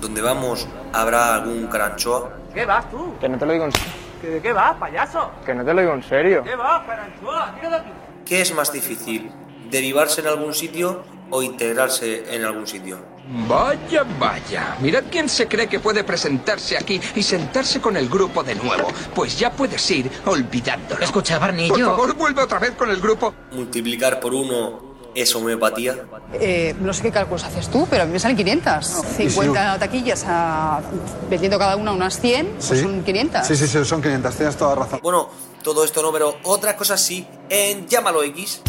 ¿Dónde 0.00 0.22
vamos 0.22 0.66
habrá 0.92 1.34
algún 1.34 1.66
caranchoa? 1.66 2.30
¿Qué 2.54 2.64
vas 2.64 2.90
tú? 2.90 3.14
Que 3.20 3.28
no 3.28 3.38
te 3.38 3.46
lo 3.46 3.52
digo 3.52 3.66
en 3.66 3.72
serio. 3.72 3.92
¿Que 4.20 4.28
¿De 4.28 4.40
qué 4.42 4.52
vas, 4.52 4.76
payaso? 4.76 5.30
Que 5.44 5.54
no 5.54 5.64
te 5.64 5.74
lo 5.74 5.80
digo 5.80 5.94
en 5.94 6.02
serio. 6.02 6.42
¿Qué 6.42 6.56
vas, 6.56 6.86
caranchoa? 6.86 7.54
Tira 7.54 7.70
de 7.70 7.76
aquí. 7.76 7.90
¿Qué 8.24 8.40
es 8.40 8.54
más 8.54 8.72
difícil? 8.72 9.30
¿Derivarse 9.70 10.20
en 10.20 10.28
algún 10.28 10.54
sitio 10.54 11.02
o 11.30 11.42
integrarse 11.42 12.34
en 12.34 12.44
algún 12.44 12.66
sitio? 12.66 12.98
Vaya, 13.46 14.04
vaya. 14.18 14.76
Mirad 14.80 15.04
quién 15.10 15.28
se 15.28 15.46
cree 15.46 15.68
que 15.68 15.78
puede 15.78 16.02
presentarse 16.02 16.76
aquí 16.76 17.00
y 17.14 17.22
sentarse 17.22 17.80
con 17.80 17.96
el 17.96 18.08
grupo 18.08 18.42
de 18.42 18.56
nuevo. 18.56 18.88
Pues 19.14 19.38
ya 19.38 19.52
puedes 19.52 19.88
ir 19.90 20.10
olvidándolo. 20.26 21.04
Escucha, 21.04 21.38
Barney, 21.38 21.68
Por 21.68 21.78
yo... 21.78 21.86
favor, 21.86 22.14
vuelve 22.16 22.42
otra 22.42 22.58
vez 22.58 22.72
con 22.72 22.90
el 22.90 23.00
grupo. 23.00 23.32
¿Multiplicar 23.52 24.18
por 24.18 24.34
uno 24.34 24.89
es 25.14 25.34
homeopatía? 25.34 25.96
Eh, 26.34 26.74
no 26.80 26.92
sé 26.92 27.02
qué 27.02 27.10
cálculos 27.10 27.44
haces 27.44 27.68
tú, 27.68 27.86
pero 27.90 28.02
a 28.04 28.06
mí 28.06 28.12
me 28.12 28.18
salen 28.18 28.36
500. 28.36 28.86
50 29.16 29.78
taquillas 29.78 30.24
a, 30.26 30.80
vendiendo 31.28 31.58
cada 31.58 31.76
una 31.76 31.92
unas 31.92 32.20
100, 32.20 32.46
pues 32.46 32.64
Sí. 32.64 32.80
son 32.82 33.02
500. 33.02 33.46
Sí, 33.46 33.56
sí, 33.56 33.66
sí, 33.66 33.84
son 33.84 34.00
500, 34.02 34.34
tienes 34.36 34.56
toda 34.56 34.74
razón. 34.74 35.00
Bueno, 35.02 35.28
todo 35.62 35.84
esto 35.84 36.02
no, 36.02 36.12
pero 36.12 36.36
otras 36.44 36.74
cosas 36.74 37.00
sí 37.00 37.26
en 37.48 37.86
Llámalo 37.88 38.22
X. 38.22 38.60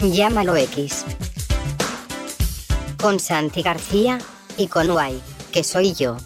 Llámalo 0.00 0.56
X. 0.56 1.04
Con 3.00 3.18
Santi 3.20 3.62
García 3.62 4.18
y 4.56 4.66
con 4.68 4.88
Guay, 4.88 5.20
que 5.52 5.64
soy 5.64 5.94
yo. 5.94 6.16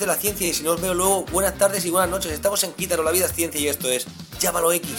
De 0.00 0.06
la 0.06 0.16
ciencia, 0.16 0.48
y 0.48 0.54
si 0.54 0.62
no 0.62 0.72
os 0.72 0.80
veo 0.80 0.94
luego, 0.94 1.24
buenas 1.30 1.56
tardes 1.58 1.84
y 1.84 1.90
buenas 1.90 2.08
noches. 2.10 2.32
Estamos 2.32 2.64
en 2.64 2.72
Quítaro, 2.72 3.02
la 3.02 3.10
vida 3.10 3.26
es 3.26 3.34
ciencia 3.34 3.60
y 3.60 3.68
esto 3.68 3.86
es 3.88 4.06
Llámalo 4.40 4.72
X. 4.72 4.90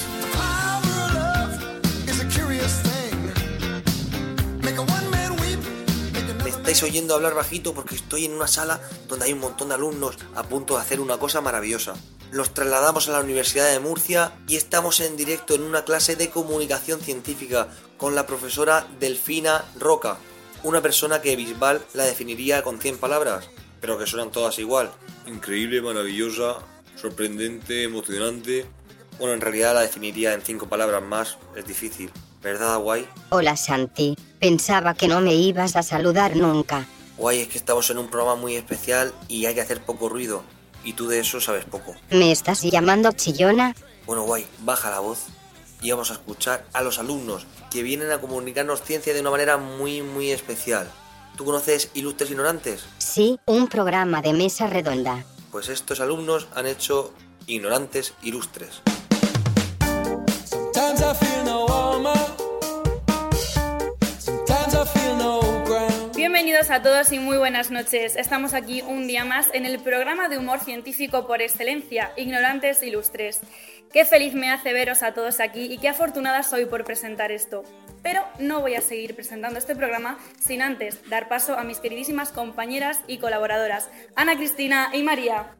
Me 6.43 6.49
estáis 6.49 6.83
oyendo 6.83 7.16
hablar 7.16 7.33
bajito 7.33 7.73
porque 7.73 7.95
estoy 7.95 8.25
en 8.25 8.33
una 8.33 8.47
sala 8.47 8.80
donde 9.08 9.25
hay 9.25 9.33
un 9.33 9.39
montón 9.39 9.69
de 9.69 9.75
alumnos 9.75 10.17
a 10.35 10.43
punto 10.43 10.75
de 10.75 10.81
hacer 10.81 10.99
una 10.99 11.17
cosa 11.17 11.41
maravillosa. 11.41 11.95
Los 12.31 12.53
trasladamos 12.53 13.09
a 13.09 13.13
la 13.13 13.21
Universidad 13.21 13.71
de 13.71 13.80
Murcia 13.80 14.33
y 14.47 14.55
estamos 14.55 14.99
en 14.99 15.17
directo 15.17 15.55
en 15.55 15.63
una 15.63 15.83
clase 15.83 16.15
de 16.15 16.30
comunicación 16.30 17.02
científica 17.02 17.67
con 17.97 18.13
la 18.13 18.27
profesora 18.27 18.88
Delfina 18.99 19.65
Roca, 19.80 20.17
una 20.63 20.81
persona 20.81 21.21
que 21.21 21.36
Bisbal 21.36 21.81
la 21.93 22.03
definiría 22.03 22.61
con 22.61 22.80
100 22.80 22.99
palabras, 22.99 23.49
pero 23.81 23.97
que 23.97 24.05
suenan 24.05 24.31
todas 24.31 24.58
igual. 24.59 24.92
Increíble, 25.27 25.81
maravillosa, 25.81 26.59
sorprendente, 26.95 27.83
emocionante. 27.83 28.65
Bueno, 29.17 29.33
en 29.33 29.42
realidad 29.42 29.73
la 29.73 29.81
definiría 29.81 30.33
en 30.33 30.42
5 30.42 30.69
palabras 30.69 31.03
más, 31.03 31.37
es 31.55 31.65
difícil. 31.65 32.09
¿Verdad, 32.41 32.80
guay? 32.80 33.08
Hola 33.30 33.58
Santi, 33.58 34.15
pensaba 34.39 34.93
que 34.93 35.08
no 35.08 35.21
me 35.21 35.36
ibas 35.36 35.75
a 35.75 35.83
saludar 35.83 36.36
nunca. 36.36 36.87
Guay, 37.17 37.41
es 37.41 37.47
que 37.49 37.58
estamos 37.58 37.89
en 37.91 37.97
un 37.99 38.08
programa 38.08 38.36
muy 38.36 38.55
especial 38.55 39.14
y 39.27 39.45
hay 39.45 39.53
que 39.53 39.61
hacer 39.61 39.81
poco 39.81 40.09
ruido. 40.09 40.43
Y 40.83 40.93
tú 40.93 41.08
de 41.08 41.20
eso 41.20 41.39
sabes 41.39 41.65
poco. 41.65 41.95
¿Me 42.09 42.31
estás 42.31 42.64
llamando 42.64 43.11
chillona? 43.11 43.75
Bueno, 44.08 44.23
guay, 44.23 44.47
baja 44.61 44.89
la 44.89 44.99
voz 44.99 45.27
y 45.83 45.91
vamos 45.91 46.09
a 46.09 46.14
escuchar 46.14 46.65
a 46.73 46.81
los 46.81 46.97
alumnos 46.97 47.45
que 47.70 47.83
vienen 47.83 48.11
a 48.11 48.20
comunicarnos 48.20 48.81
ciencia 48.81 49.14
de 49.14 49.21
una 49.21 49.30
manera 49.30 49.58
muy, 49.58 50.02
muy 50.02 50.31
especial. 50.31 50.89
¿Tú 51.41 51.45
conoces 51.45 51.89
Ilustres 51.95 52.29
Ignorantes? 52.29 52.83
Sí, 52.99 53.39
un 53.47 53.67
programa 53.67 54.21
de 54.21 54.31
mesa 54.31 54.67
redonda. 54.67 55.25
Pues 55.52 55.69
estos 55.69 55.99
alumnos 55.99 56.47
han 56.53 56.67
hecho 56.67 57.15
Ignorantes 57.47 58.13
Ilustres. 58.21 58.83
Bienvenidos 66.61 66.88
a 66.88 66.92
todos 66.92 67.11
y 67.11 67.17
muy 67.17 67.38
buenas 67.38 67.72
noches. 67.72 68.16
Estamos 68.16 68.54
aquí 68.54 68.83
un 68.83 69.08
día 69.08 69.26
más 69.26 69.48
en 69.52 69.66
el 69.66 69.80
programa 69.80 70.30
de 70.30 70.38
humor 70.38 70.60
científico 70.60 71.26
por 71.26 71.42
excelencia, 71.42 72.11
Ignorantes 72.17 72.83
Ilustres. 72.83 73.42
Qué 73.92 74.05
feliz 74.05 74.36
me 74.36 74.52
hace 74.52 74.71
veros 74.71 75.02
a 75.02 75.16
todos 75.16 75.39
aquí 75.39 75.73
y 75.73 75.80
qué 75.80 75.89
afortunada 75.89 76.44
soy 76.44 76.67
por 76.67 76.86
presentar 76.86 77.32
esto. 77.32 77.64
Pero 78.04 78.21
no 78.38 78.61
voy 78.61 78.76
a 78.76 78.82
seguir 78.82 79.16
presentando 79.16 79.58
este 79.58 79.76
programa 79.76 80.20
sin 80.39 80.61
antes 80.61 81.10
dar 81.10 81.27
paso 81.27 81.58
a 81.58 81.64
mis 81.64 81.80
queridísimas 81.80 82.32
compañeras 82.32 83.00
y 83.08 83.17
colaboradoras, 83.17 83.89
Ana 84.16 84.36
Cristina 84.36 84.92
y 84.94 85.02
María. 85.02 85.55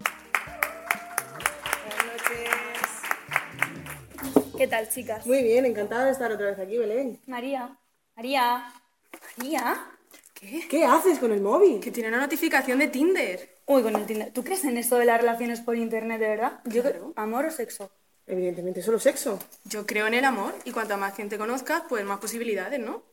¿Qué 4.56 4.67
tal, 4.67 4.88
chicas? 4.88 5.25
Muy 5.25 5.41
bien, 5.41 5.66
encantada 5.66 6.06
de 6.06 6.11
estar 6.11 6.31
otra 6.31 6.51
vez 6.51 6.59
aquí, 6.59 6.78
Belén. 6.78 7.19
María. 7.25 7.75
María. 8.16 8.72
María. 9.38 9.97
¿Qué? 10.41 10.68
¿Qué 10.68 10.85
haces 10.85 11.19
con 11.19 11.31
el 11.31 11.40
móvil? 11.40 11.79
Que 11.79 11.91
tiene 11.91 12.09
una 12.09 12.19
notificación 12.19 12.79
de 12.79 12.88
Tinder. 12.88 13.57
Uy, 13.68 13.84
con 13.84 13.96
el 13.96 14.07
Tinder. 14.07 14.34
¿Tú 14.34 14.44
crees 14.44 14.66
en 14.66 14.75
esto 14.75 14.97
de 14.97 15.06
las 15.06 15.22
relaciones 15.22 15.62
por 15.62 15.78
internet, 15.78 16.19
de 16.19 16.29
verdad? 16.29 16.59
Yo 16.66 16.81
creo. 16.81 17.13
¿Amor 17.16 17.46
o 17.46 17.52
sexo? 17.52 17.91
Evidentemente, 18.25 18.81
solo 18.81 19.00
sexo. 19.00 19.38
Yo 19.66 19.85
creo 19.85 20.07
en 20.07 20.16
el 20.16 20.25
amor 20.25 20.56
y 20.66 20.72
cuanta 20.72 20.97
más 20.97 21.16
gente 21.16 21.38
conozcas, 21.38 21.84
pues 21.88 22.03
más 22.06 22.19
posibilidades, 22.19 22.79
¿no? 22.79 23.03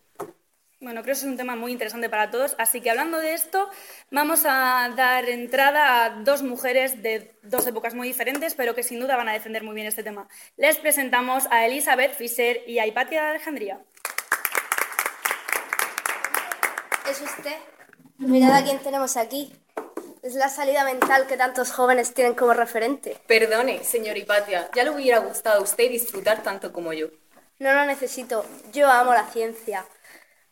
Bueno, 0.81 1.03
creo 1.03 1.15
que 1.15 1.21
es 1.21 1.25
un 1.25 1.37
tema 1.37 1.55
muy 1.55 1.73
interesante 1.73 2.09
para 2.09 2.31
todos, 2.31 2.55
así 2.57 2.81
que 2.81 2.89
hablando 2.89 3.19
de 3.19 3.35
esto, 3.35 3.69
vamos 4.13 4.45
a 4.47 4.91
dar 4.97 5.29
entrada 5.29 6.05
a 6.05 6.11
dos 6.23 6.43
mujeres 6.43 7.03
de 7.03 7.35
dos 7.43 7.67
épocas 7.67 7.95
muy 7.95 8.07
diferentes, 8.07 8.55
pero 8.55 8.75
que 8.77 8.85
sin 8.85 9.01
duda 9.01 9.17
van 9.17 9.29
a 9.29 9.33
defender 9.33 9.65
muy 9.65 9.75
bien 9.75 9.89
este 9.89 10.05
tema. 10.05 10.29
Les 10.57 10.79
presentamos 10.79 11.47
a 11.51 11.67
Elizabeth 11.67 12.15
Fisher 12.15 12.63
y 12.67 12.79
a 12.79 12.87
Hipatia 12.87 13.23
de 13.23 13.29
Alejandría. 13.31 13.81
¿Es 17.11 17.23
usted? 17.23 17.57
Mirad 18.19 18.57
a 18.57 18.65
quién 18.65 18.81
tenemos 18.81 19.17
aquí. 19.17 19.51
Es 20.23 20.35
la 20.35 20.51
salida 20.51 20.85
mental 20.85 21.27
que 21.27 21.39
tantos 21.39 21.73
jóvenes 21.73 22.13
tienen 22.13 22.35
como 22.35 22.53
referente. 22.53 23.17
Perdone, 23.27 23.83
señor 23.83 24.19
Hipatia, 24.19 24.71
ya 24.75 24.85
le 24.85 24.91
hubiera 24.91 25.19
gustado 25.21 25.61
a 25.61 25.63
usted 25.63 25.89
disfrutar 25.89 26.43
tanto 26.43 26.71
como 26.71 26.93
yo. 26.93 27.07
No 27.59 27.73
lo 27.73 27.87
necesito. 27.87 28.45
Yo 28.75 28.91
amo 28.91 29.15
la 29.15 29.27
ciencia. 29.27 29.87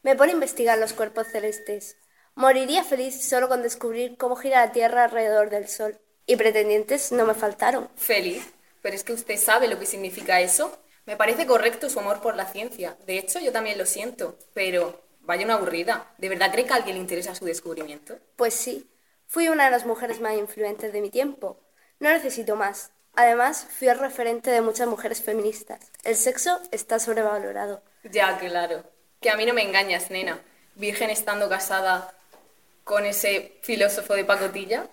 Me 0.03 0.17
pone 0.17 0.33
a 0.33 0.35
investigar 0.35 0.79
los 0.79 0.95
cuerpos 0.95 1.27
celestes. 1.27 1.99
Moriría 2.35 2.85
feliz 2.85 3.29
solo 3.29 3.49
con 3.49 3.63
descubrir 3.63 4.17
cómo 4.17 4.35
gira 4.37 4.65
la 4.65 4.73
Tierra 4.73 5.05
alrededor 5.05 5.51
del 5.51 5.69
Sol. 5.69 5.99
Y 6.27 6.37
pretendientes 6.37 7.13
no 7.13 7.27
me 7.27 7.35
faltaron. 7.35 7.91
Feliz, 7.97 8.43
pero 8.81 8.97
es 8.97 9.05
que 9.05 9.13
usted 9.13 9.37
sabe 9.37 9.69
lo 9.69 9.79
que 9.79 9.87
significa 9.87 10.41
eso. 10.41 10.79
Me 11.05 11.17
parece 11.17 11.47
correcto 11.47 11.91
su 11.91 12.01
amor 12.01 12.21
por 12.23 12.35
la 12.35 12.47
ciencia. 12.47 12.97
De 13.07 13.19
hecho, 13.19 13.41
yo 13.41 13.53
también 13.53 13.79
lo 13.79 13.85
siento, 13.85 14.39
pero 14.55 15.06
vaya 15.27 15.45
una 15.45 15.55
aburrida. 15.55 16.13
¿De 16.19 16.29
verdad 16.29 16.51
cree 16.53 16.65
que 16.65 16.73
a 16.73 16.77
alguien 16.77 16.97
le 16.97 17.03
interesa 17.03 17.35
su 17.35 17.45
descubrimiento? 17.45 18.19
Pues 18.37 18.55
sí, 18.55 18.91
fui 19.27 19.49
una 19.49 19.67
de 19.67 19.71
las 19.71 19.85
mujeres 19.85 20.21
más 20.21 20.35
influyentes 20.35 20.93
de 20.93 21.01
mi 21.01 21.11
tiempo. 21.11 21.61
No 21.99 22.11
necesito 22.11 22.57
más. 22.57 22.91
Además, 23.15 23.67
fui 23.79 23.89
el 23.89 23.99
referente 23.99 24.51
de 24.51 24.61
muchas 24.61 24.89
mujeres 24.89 25.23
feministas. 25.23 25.81
El 26.05 26.17
sexo 26.17 26.61
está 26.71 26.99
sobrevalorado. 26.99 27.83
Ya, 28.05 28.39
claro. 28.39 28.85
Que 29.21 29.31
a 29.31 29.37
mí 29.37 29.47
no 29.47 29.55
me 29.55 29.63
engañas, 29.63 30.11
nena. 30.11 30.39
Virgen 30.75 31.11
estando 31.11 31.49
casada 31.49 32.13
con 32.85 33.07
ese 33.07 33.59
filósofo 33.63 34.15
de 34.15 34.25
pacotilla. 34.25 34.87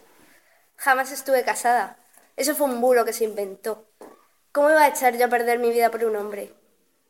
Jamás 0.77 1.11
estuve 1.11 1.43
casada. 1.43 1.97
Eso 2.37 2.55
fue 2.55 2.67
un 2.67 2.81
bulo 2.81 3.05
que 3.05 3.13
se 3.13 3.25
inventó. 3.25 3.85
¿Cómo 4.53 4.69
iba 4.69 4.83
a 4.83 4.87
echar 4.87 5.17
yo 5.17 5.25
a 5.25 5.29
perder 5.29 5.59
mi 5.59 5.71
vida 5.71 5.91
por 5.91 6.05
un 6.05 6.15
hombre? 6.15 6.53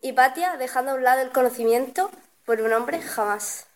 Hipatia, 0.01 0.57
dejando 0.57 0.91
a 0.91 0.95
un 0.95 1.03
lado 1.03 1.21
el 1.21 1.31
conocimiento, 1.31 2.09
por 2.45 2.61
un 2.61 2.73
hombre, 2.73 3.01
jamás. 3.01 3.67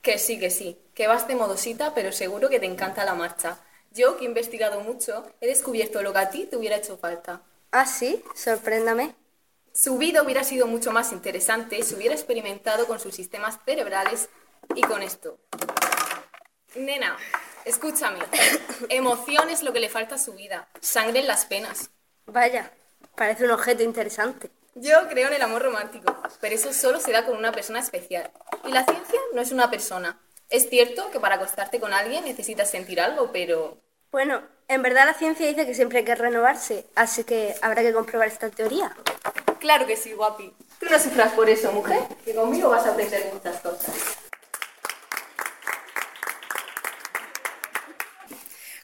Que 0.00 0.18
sí, 0.18 0.38
que 0.38 0.50
sí. 0.50 0.78
Que 0.94 1.06
vas 1.06 1.28
de 1.28 1.36
modosita, 1.36 1.94
pero 1.94 2.12
seguro 2.12 2.48
que 2.48 2.60
te 2.60 2.66
encanta 2.66 3.04
la 3.04 3.14
marcha. 3.14 3.58
Yo, 3.92 4.16
que 4.16 4.24
he 4.24 4.28
investigado 4.28 4.80
mucho, 4.80 5.24
he 5.40 5.46
descubierto 5.46 6.02
lo 6.02 6.12
que 6.12 6.18
a 6.18 6.30
ti 6.30 6.46
te 6.46 6.56
hubiera 6.56 6.76
hecho 6.76 6.96
falta. 6.96 7.42
¿Ah, 7.70 7.86
sí? 7.86 8.22
Sorpréndame. 8.34 9.14
Su 9.72 9.96
vida 9.96 10.22
hubiera 10.22 10.44
sido 10.44 10.66
mucho 10.66 10.92
más 10.92 11.12
interesante 11.12 11.82
si 11.82 11.94
hubiera 11.94 12.14
experimentado 12.14 12.86
con 12.86 13.00
sus 13.00 13.14
sistemas 13.14 13.58
cerebrales 13.64 14.28
y 14.74 14.82
con 14.82 15.02
esto. 15.02 15.38
Nena, 16.74 17.16
escúchame. 17.64 18.18
Emoción 18.88 19.48
es 19.50 19.62
lo 19.62 19.72
que 19.72 19.80
le 19.80 19.88
falta 19.88 20.16
a 20.16 20.18
su 20.18 20.32
vida. 20.34 20.68
Sangre 20.80 21.20
en 21.20 21.26
las 21.26 21.46
penas. 21.46 21.90
Vaya, 22.26 22.72
parece 23.14 23.44
un 23.44 23.52
objeto 23.52 23.82
interesante. 23.82 24.50
Yo 24.74 25.06
creo 25.08 25.28
en 25.28 25.34
el 25.34 25.42
amor 25.42 25.62
romántico, 25.62 26.16
pero 26.40 26.54
eso 26.54 26.72
solo 26.72 26.98
se 26.98 27.12
da 27.12 27.26
con 27.26 27.36
una 27.36 27.52
persona 27.52 27.80
especial. 27.80 28.30
Y 28.66 28.72
la 28.72 28.84
ciencia 28.84 29.20
no 29.34 29.42
es 29.42 29.52
una 29.52 29.68
persona. 29.68 30.18
Es 30.48 30.70
cierto 30.70 31.10
que 31.10 31.20
para 31.20 31.34
acostarte 31.34 31.78
con 31.78 31.92
alguien 31.92 32.24
necesitas 32.24 32.70
sentir 32.70 32.98
algo, 32.98 33.30
pero... 33.32 33.76
Bueno, 34.10 34.42
en 34.68 34.82
verdad 34.82 35.04
la 35.04 35.14
ciencia 35.14 35.46
dice 35.46 35.66
que 35.66 35.74
siempre 35.74 35.98
hay 35.98 36.04
que 36.04 36.14
renovarse, 36.14 36.86
así 36.94 37.24
que 37.24 37.54
habrá 37.60 37.82
que 37.82 37.92
comprobar 37.92 38.28
esta 38.28 38.48
teoría. 38.48 38.96
Claro 39.60 39.86
que 39.86 39.96
sí, 39.96 40.12
guapi. 40.12 40.54
Tú 40.80 40.86
no 40.90 40.98
sufras 40.98 41.32
por 41.32 41.50
eso, 41.50 41.70
mujer, 41.72 42.00
que 42.24 42.34
conmigo 42.34 42.70
vas 42.70 42.86
a 42.86 42.92
aprender 42.92 43.30
muchas 43.32 43.60
cosas. 43.60 43.94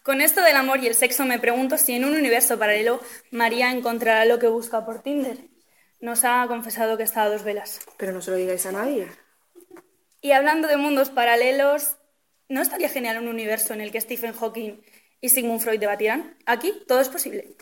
Con 0.03 0.21
esto 0.21 0.43
del 0.43 0.57
amor 0.57 0.81
y 0.81 0.87
el 0.87 0.95
sexo 0.95 1.25
me 1.25 1.39
pregunto 1.39 1.77
si 1.77 1.95
en 1.95 2.05
un 2.05 2.15
universo 2.15 2.59
paralelo 2.59 3.01
María 3.31 3.71
encontrará 3.71 4.25
lo 4.27 4.39
que 4.39 4.49
busca 4.49 4.85
por 4.85 5.03
Tinder. 5.03 5.48
Nos 6.01 6.25
ha 6.25 6.47
confesado 6.47 6.97
que 6.97 7.03
está 7.03 7.23
a 7.23 7.29
dos 7.29 7.43
velas. 7.43 7.81
Pero 7.97 8.13
no 8.13 8.23
se 8.23 8.31
lo 8.31 8.37
digáis 8.37 8.65
a 8.67 8.73
nadie. 8.73 9.09
Y 10.21 10.33
hablando 10.33 10.69
de 10.69 10.77
mundos 10.77 11.11
paralelos, 11.11 11.97
¿no 12.49 12.63
estaría 12.63 12.89
genial 12.89 13.19
un 13.19 13.29
universo 13.29 13.75
en 13.75 13.81
el 13.81 13.91
que 13.91 14.01
Stephen 14.01 14.33
Hawking 14.33 14.81
y 15.21 15.29
Sigmund 15.29 15.61
Freud 15.61 15.81
debatieran? 15.81 16.37
Aquí 16.47 16.85
todo 16.87 17.01
es 17.01 17.09
posible. 17.09 17.57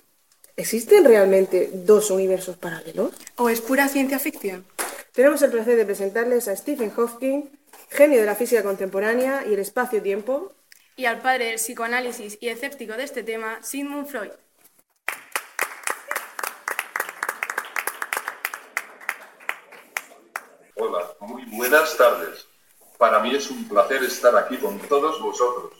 ¿Existen 0.56 1.04
realmente 1.04 1.70
dos 1.72 2.10
universos 2.10 2.56
paralelos? 2.56 3.12
¿O 3.36 3.48
es 3.48 3.60
pura 3.60 3.88
ciencia 3.88 4.18
ficción? 4.18 4.66
Tenemos 5.12 5.40
el 5.42 5.50
placer 5.50 5.76
de 5.76 5.84
presentarles 5.86 6.48
a 6.48 6.56
Stephen 6.56 6.90
Hawking, 6.90 7.44
genio 7.90 8.20
de 8.20 8.26
la 8.26 8.34
física 8.34 8.62
contemporánea 8.62 9.44
y 9.48 9.54
el 9.54 9.60
espacio-tiempo. 9.60 10.52
Y 10.96 11.06
al 11.06 11.20
padre 11.20 11.46
del 11.46 11.56
psicoanálisis 11.56 12.38
y 12.40 12.48
escéptico 12.48 12.94
de 12.94 13.04
este 13.04 13.22
tema, 13.22 13.62
Sigmund 13.62 14.08
Freud. 14.08 14.32
Hola, 20.78 21.02
muy 21.20 21.44
buenas 21.46 21.96
tardes. 21.96 22.46
Para 22.98 23.20
mí 23.20 23.34
es 23.34 23.50
un 23.50 23.68
placer 23.68 24.02
estar 24.02 24.36
aquí 24.36 24.56
con 24.56 24.78
todos 24.80 25.20
vosotros. 25.20 25.72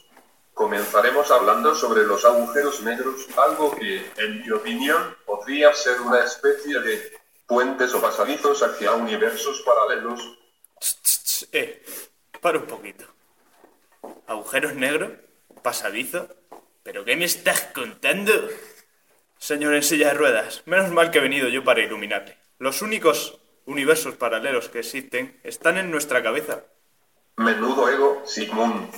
Comenzaremos 0.55 1.31
hablando 1.31 1.75
sobre 1.75 2.05
los 2.05 2.25
agujeros 2.25 2.83
negros, 2.83 3.27
algo 3.37 3.75
que, 3.77 4.11
en 4.17 4.43
mi 4.43 4.51
opinión, 4.51 5.17
podría 5.25 5.75
ser 5.75 6.01
una 6.01 6.25
especie 6.25 6.81
de 6.81 7.13
puentes 7.47 7.93
o 7.95 8.01
pasadizos 8.01 8.63
hacia 8.63 8.93
universos 8.93 9.63
paralelos. 9.63 10.39
Eh, 11.53 11.85
para 12.41 12.59
un 12.59 12.67
poquito. 12.67 13.05
¿Agujeros 14.27 14.75
negros? 14.75 15.13
¿Pasadizo? 15.63 16.29
¿Pero 16.83 17.05
qué 17.05 17.17
me 17.17 17.25
estás 17.25 17.63
contando? 17.75 18.33
Señor 19.39 19.75
en 19.75 19.83
silla 19.83 20.09
de 20.09 20.15
ruedas, 20.15 20.63
menos 20.65 20.91
mal 20.91 21.11
que 21.11 21.19
he 21.19 21.23
venido 21.23 21.49
yo 21.49 21.63
para 21.65 21.83
iluminarle. 21.83 22.39
Los 22.59 22.81
únicos 22.81 23.39
universos 23.67 24.15
paralelos 24.15 24.69
que 24.69 24.79
existen 24.81 25.39
están 25.45 25.77
en 25.79 25.91
nuestra 25.91 26.23
cabeza. 26.23 26.65
Menudo 27.37 27.89
ego, 27.91 28.23
Sigmund. 28.27 28.89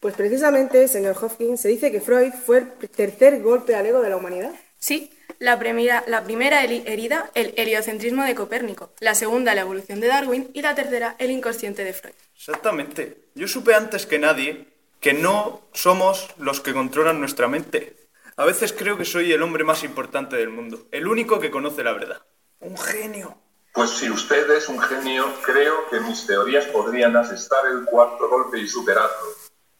Pues 0.00 0.14
precisamente, 0.14 0.86
señor 0.88 1.16
Hopkins, 1.20 1.60
se 1.60 1.68
dice 1.68 1.90
que 1.92 2.00
Freud 2.00 2.32
fue 2.32 2.58
el 2.58 2.88
tercer 2.88 3.42
golpe 3.42 3.74
al 3.74 3.86
ego 3.86 4.00
de 4.00 4.10
la 4.10 4.16
humanidad. 4.16 4.52
Sí, 4.78 5.10
la 5.40 5.58
primera, 5.58 6.04
la 6.06 6.22
primera 6.22 6.64
heri- 6.64 6.84
herida, 6.86 7.30
el 7.34 7.52
heliocentrismo 7.56 8.24
de 8.24 8.34
Copérnico, 8.36 8.90
la 9.00 9.14
segunda, 9.16 9.54
la 9.54 9.62
evolución 9.62 10.00
de 10.00 10.06
Darwin 10.06 10.50
y 10.54 10.62
la 10.62 10.74
tercera, 10.76 11.16
el 11.18 11.30
inconsciente 11.32 11.84
de 11.84 11.92
Freud. 11.92 12.14
Exactamente. 12.36 13.16
Yo 13.34 13.48
supe 13.48 13.74
antes 13.74 14.06
que 14.06 14.18
nadie 14.20 14.68
que 15.00 15.12
no 15.14 15.62
somos 15.72 16.28
los 16.38 16.60
que 16.60 16.72
controlan 16.72 17.20
nuestra 17.20 17.48
mente. 17.48 17.96
A 18.36 18.44
veces 18.44 18.72
creo 18.72 18.96
que 18.96 19.04
soy 19.04 19.32
el 19.32 19.42
hombre 19.42 19.64
más 19.64 19.82
importante 19.82 20.36
del 20.36 20.48
mundo, 20.48 20.86
el 20.92 21.08
único 21.08 21.40
que 21.40 21.50
conoce 21.50 21.82
la 21.82 21.92
verdad. 21.92 22.22
Un 22.60 22.76
genio. 22.78 23.36
Pues 23.72 23.90
si 23.90 24.10
usted 24.10 24.50
es 24.50 24.68
un 24.68 24.80
genio, 24.80 25.32
creo 25.44 25.88
que 25.88 26.00
mis 26.00 26.26
teorías 26.26 26.66
podrían 26.66 27.16
asestar 27.16 27.66
el 27.66 27.84
cuarto 27.84 28.28
golpe 28.28 28.58
y 28.58 28.68
superarlo. 28.68 29.28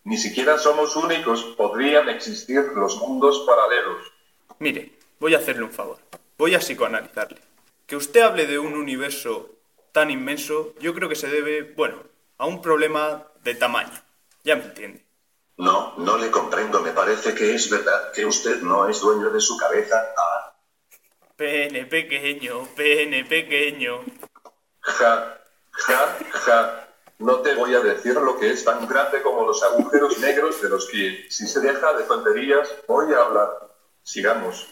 Ni 0.04 0.16
siquiera 0.16 0.56
somos 0.58 0.96
únicos, 0.96 1.44
podrían 1.56 2.08
existir 2.08 2.60
los 2.74 2.96
mundos 2.96 3.44
paralelos. 3.46 4.12
Mire, 4.58 4.92
voy 5.18 5.34
a 5.34 5.38
hacerle 5.38 5.64
un 5.64 5.72
favor. 5.72 5.98
Voy 6.36 6.54
a 6.54 6.60
psicoanalizarle. 6.60 7.40
Que 7.86 7.96
usted 7.96 8.20
hable 8.20 8.46
de 8.46 8.58
un 8.58 8.74
universo 8.74 9.50
tan 9.92 10.10
inmenso, 10.10 10.74
yo 10.80 10.94
creo 10.94 11.08
que 11.08 11.16
se 11.16 11.28
debe, 11.28 11.62
bueno, 11.62 11.96
a 12.38 12.46
un 12.46 12.62
problema 12.62 13.24
de 13.42 13.54
tamaño. 13.54 14.00
Ya 14.44 14.56
me 14.56 14.64
entiende. 14.64 15.04
No, 15.56 15.94
no 15.98 16.16
le 16.16 16.30
comprendo. 16.30 16.80
Me 16.80 16.92
parece 16.92 17.34
que 17.34 17.54
es 17.54 17.68
verdad 17.68 18.12
que 18.12 18.24
usted 18.24 18.62
no 18.62 18.88
es 18.88 19.00
dueño 19.00 19.30
de 19.30 19.40
su 19.40 19.56
cabeza. 19.56 19.96
Ah, 20.16 20.37
Pene 21.38 21.86
pequeño, 21.86 22.66
pene 22.74 23.24
pequeño. 23.24 24.04
Ja, 24.80 25.38
ja, 25.70 26.18
ja. 26.32 26.88
No 27.20 27.36
te 27.42 27.54
voy 27.54 27.72
a 27.76 27.80
decir 27.80 28.14
lo 28.14 28.36
que 28.40 28.50
es 28.50 28.64
tan 28.64 28.88
grande 28.88 29.22
como 29.22 29.46
los 29.46 29.62
agujeros 29.62 30.18
negros 30.18 30.60
de 30.60 30.68
los 30.68 30.88
que, 30.88 31.26
si 31.30 31.46
se 31.46 31.60
deja 31.60 31.92
de 31.92 32.02
tonterías, 32.04 32.68
voy 32.88 33.14
a 33.14 33.20
hablar. 33.20 33.50
Sigamos. 34.02 34.66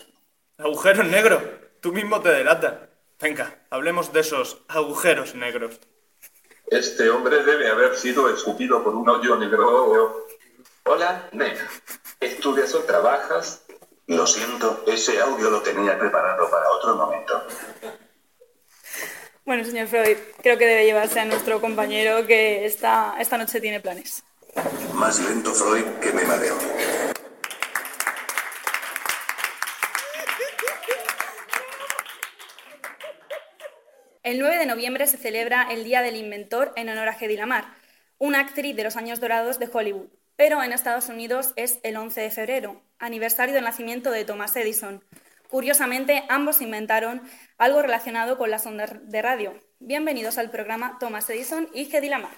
¿Agujeros 0.58 1.06
negros? 1.06 1.40
Tú 1.80 1.92
mismo 1.92 2.20
te 2.20 2.30
delatas. 2.30 2.74
Venga, 3.20 3.64
hablemos 3.70 4.12
de 4.12 4.20
esos 4.22 4.58
agujeros 4.66 5.36
negros. 5.36 5.78
Este 6.66 7.08
hombre 7.10 7.44
debe 7.44 7.70
haber 7.70 7.94
sido 7.96 8.28
escupido 8.28 8.82
por 8.82 8.92
un 8.92 9.08
hoyo 9.08 9.36
negro. 9.36 10.26
Hola, 10.82 11.28
nena. 11.30 11.70
¿Estudias 12.18 12.74
o 12.74 12.80
trabajas? 12.80 13.65
Lo 14.06 14.24
siento, 14.24 14.84
ese 14.86 15.20
audio 15.20 15.50
lo 15.50 15.60
tenía 15.62 15.98
preparado 15.98 16.48
para 16.48 16.70
otro 16.70 16.94
momento. 16.94 17.46
Bueno, 19.44 19.64
señor 19.64 19.88
Freud, 19.88 20.16
creo 20.42 20.56
que 20.56 20.66
debe 20.66 20.84
llevarse 20.84 21.18
a 21.18 21.24
nuestro 21.24 21.60
compañero 21.60 22.24
que 22.24 22.66
esta, 22.66 23.16
esta 23.18 23.36
noche 23.36 23.60
tiene 23.60 23.80
planes. 23.80 24.22
Más 24.94 25.18
lento 25.20 25.52
Freud 25.52 25.84
que 26.00 26.12
me 26.12 26.24
mareo. 26.24 26.56
El 34.22 34.38
9 34.40 34.58
de 34.58 34.66
noviembre 34.66 35.06
se 35.06 35.18
celebra 35.18 35.68
el 35.70 35.84
Día 35.84 36.02
del 36.02 36.16
Inventor 36.16 36.72
en 36.76 36.88
honor 36.88 37.08
a 37.08 37.16
Hedy 37.18 37.36
Lamar, 37.36 37.64
una 38.18 38.40
actriz 38.40 38.74
de 38.74 38.84
los 38.84 38.96
años 38.96 39.20
dorados 39.20 39.58
de 39.58 39.68
Hollywood. 39.72 40.08
Pero 40.36 40.62
en 40.62 40.72
Estados 40.72 41.08
Unidos 41.08 41.54
es 41.56 41.78
el 41.82 41.96
11 41.96 42.20
de 42.20 42.30
febrero, 42.30 42.82
aniversario 42.98 43.54
del 43.54 43.64
nacimiento 43.64 44.10
de 44.10 44.26
Thomas 44.26 44.54
Edison. 44.54 45.02
Curiosamente, 45.48 46.24
ambos 46.28 46.60
inventaron 46.60 47.22
algo 47.56 47.80
relacionado 47.80 48.36
con 48.36 48.50
las 48.50 48.66
ondas 48.66 48.90
de 49.00 49.22
radio. 49.22 49.58
Bienvenidos 49.78 50.36
al 50.36 50.50
programa 50.50 50.98
Thomas 51.00 51.30
Edison 51.30 51.70
y 51.72 51.90
Hedy 51.90 52.10
Lamar. 52.10 52.32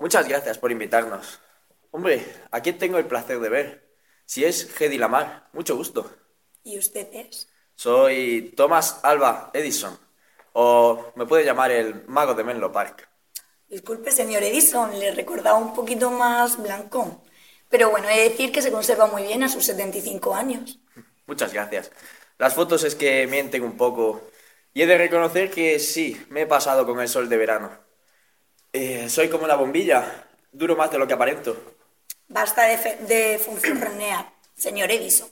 Muchas 0.00 0.26
gracias 0.26 0.56
por 0.56 0.72
invitarnos. 0.72 1.42
Hombre, 1.90 2.24
¿a 2.50 2.62
quién 2.62 2.78
tengo 2.78 2.96
el 2.96 3.04
placer 3.04 3.40
de 3.40 3.48
ver? 3.50 3.98
Si 4.24 4.42
es 4.42 4.80
Hedy 4.80 4.96
Lamar, 4.96 5.48
mucho 5.52 5.76
gusto. 5.76 6.10
¿Y 6.64 6.78
usted 6.78 7.08
es? 7.12 7.46
Soy 7.74 8.54
Thomas 8.56 9.00
Alba 9.02 9.50
Edison, 9.52 9.98
o 10.54 11.12
me 11.14 11.26
puede 11.26 11.44
llamar 11.44 11.70
el 11.72 12.06
mago 12.06 12.32
de 12.32 12.42
Menlo 12.42 12.72
Park. 12.72 13.15
Disculpe, 13.68 14.10
señor 14.10 14.42
Edison, 14.42 14.98
le 14.98 15.12
recordaba 15.12 15.58
un 15.58 15.72
poquito 15.74 16.10
más 16.10 16.60
blancón. 16.62 17.20
Pero 17.68 17.90
bueno, 17.90 18.08
he 18.08 18.18
de 18.18 18.28
decir 18.30 18.52
que 18.52 18.62
se 18.62 18.72
conserva 18.72 19.06
muy 19.06 19.22
bien 19.24 19.42
a 19.42 19.48
sus 19.48 19.64
75 19.66 20.34
años. 20.34 20.78
Muchas 21.26 21.52
gracias. 21.52 21.90
Las 22.38 22.54
fotos 22.54 22.84
es 22.84 22.94
que 22.94 23.26
mienten 23.26 23.62
un 23.64 23.76
poco. 23.76 24.22
Y 24.74 24.82
he 24.82 24.86
de 24.86 24.98
reconocer 24.98 25.50
que 25.50 25.78
sí, 25.78 26.20
me 26.30 26.42
he 26.42 26.46
pasado 26.46 26.86
con 26.86 27.00
el 27.00 27.08
sol 27.08 27.28
de 27.28 27.36
verano. 27.36 27.70
Eh, 28.72 29.08
soy 29.08 29.28
como 29.28 29.44
una 29.44 29.56
bombilla, 29.56 30.28
duro 30.52 30.76
más 30.76 30.90
de 30.90 30.98
lo 30.98 31.06
que 31.06 31.14
aparento. 31.14 31.56
Basta 32.28 32.62
de, 32.66 32.76
de 33.10 33.38
funcionar, 33.38 34.32
señor 34.54 34.90
Edison. 34.90 35.28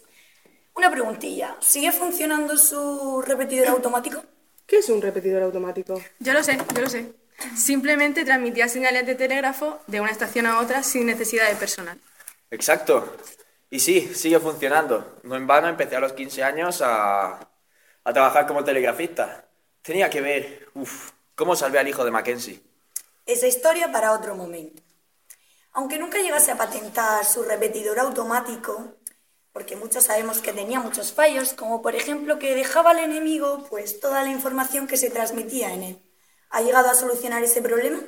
Una 0.74 0.90
preguntilla. 0.90 1.56
¿Sigue 1.60 1.92
funcionando 1.92 2.56
su 2.56 3.22
repetidor 3.22 3.68
automático? 3.68 4.22
¿Qué 4.66 4.78
es 4.78 4.88
un 4.88 5.02
repetidor 5.02 5.42
automático? 5.42 6.00
Yo 6.18 6.32
lo 6.32 6.42
sé, 6.42 6.58
yo 6.74 6.80
lo 6.80 6.88
sé. 6.88 7.12
Simplemente 7.56 8.24
transmitía 8.24 8.68
señales 8.68 9.06
de 9.06 9.14
telégrafo 9.14 9.80
de 9.86 10.00
una 10.00 10.10
estación 10.10 10.46
a 10.46 10.60
otra 10.60 10.82
sin 10.82 11.06
necesidad 11.06 11.48
de 11.48 11.56
personal. 11.56 12.00
Exacto. 12.50 13.16
Y 13.70 13.80
sí, 13.80 14.14
sigue 14.14 14.38
funcionando. 14.38 15.18
No 15.24 15.36
en 15.36 15.46
vano 15.46 15.68
empecé 15.68 15.96
a 15.96 16.00
los 16.00 16.12
15 16.12 16.42
años 16.44 16.80
a, 16.82 17.48
a 18.04 18.12
trabajar 18.12 18.46
como 18.46 18.64
telegrafista. 18.64 19.48
Tenía 19.82 20.08
que 20.08 20.20
ver, 20.20 20.68
uff, 20.74 21.10
cómo 21.34 21.56
salvé 21.56 21.78
al 21.78 21.88
hijo 21.88 22.04
de 22.04 22.10
Mackenzie. 22.10 22.62
Esa 23.26 23.46
historia 23.46 23.90
para 23.90 24.12
otro 24.12 24.34
momento. 24.36 24.82
Aunque 25.72 25.98
nunca 25.98 26.18
llegase 26.18 26.52
a 26.52 26.56
patentar 26.56 27.24
su 27.24 27.42
repetidor 27.42 27.98
automático, 27.98 28.94
porque 29.52 29.76
muchos 29.76 30.04
sabemos 30.04 30.40
que 30.40 30.52
tenía 30.52 30.78
muchos 30.78 31.12
fallos, 31.12 31.52
como 31.52 31.82
por 31.82 31.96
ejemplo 31.96 32.38
que 32.38 32.54
dejaba 32.54 32.90
al 32.90 33.00
enemigo 33.00 33.66
pues 33.70 33.98
toda 33.98 34.22
la 34.22 34.30
información 34.30 34.86
que 34.86 34.96
se 34.96 35.10
transmitía 35.10 35.72
en 35.72 35.82
él. 35.82 36.02
¿Ha 36.54 36.62
llegado 36.62 36.88
a 36.88 36.94
solucionar 36.94 37.42
ese 37.42 37.60
problema? 37.60 37.98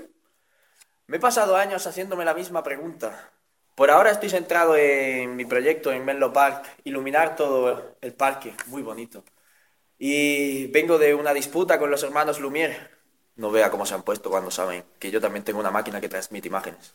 Me 1.09 1.17
he 1.17 1.21
pasado 1.21 1.57
años 1.57 1.85
haciéndome 1.85 2.25
la 2.25 2.33
misma 2.33 2.63
pregunta. 2.63 3.33
Por 3.75 3.91
ahora 3.91 4.13
estoy 4.13 4.31
centrado 4.31 4.77
en 4.77 5.35
mi 5.35 5.45
proyecto 5.45 5.91
en 5.91 6.05
Menlo 6.05 6.33
Park, 6.33 6.65
iluminar 6.85 7.35
todo 7.35 7.97
el 8.01 8.15
parque, 8.15 8.55
muy 8.67 8.83
bonito. 8.83 9.25
Y 9.99 10.69
vengo 10.69 10.97
de 10.97 11.13
una 11.13 11.35
disputa 11.35 11.81
con 11.81 11.91
los 11.91 12.05
hermanos 12.05 12.41
Lumière. 12.41 12.89
No 13.35 13.51
vea 13.51 13.69
cómo 13.73 13.85
se 13.85 13.95
han 13.95 14.05
puesto 14.05 14.31
cuando 14.31 14.53
saben 14.53 14.85
que 15.01 15.11
yo 15.11 15.21
también 15.21 15.45
tengo 15.45 15.59
una 15.59 15.73
máquina 15.73 16.01
que 16.01 16.09
transmite 16.09 16.47
imágenes. 16.47 16.95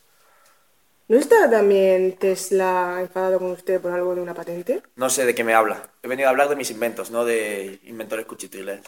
¿No 1.08 1.18
está 1.18 1.50
también 1.50 2.16
Tesla 2.16 2.96
enfadado 2.98 3.38
con 3.38 3.50
usted 3.50 3.78
por 3.78 3.92
algo 3.92 4.14
de 4.14 4.22
una 4.22 4.32
patente? 4.32 4.82
No 4.96 5.10
sé 5.10 5.26
de 5.26 5.34
qué 5.34 5.44
me 5.44 5.52
habla. 5.52 5.90
He 6.02 6.08
venido 6.08 6.28
a 6.28 6.30
hablar 6.30 6.48
de 6.48 6.56
mis 6.56 6.70
inventos, 6.70 7.10
no 7.10 7.26
de 7.26 7.78
inventores 7.82 8.24
cuchitriles. 8.24 8.80